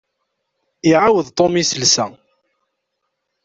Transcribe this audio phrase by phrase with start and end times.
[0.89, 2.05] Iɛawed Tom iselsa.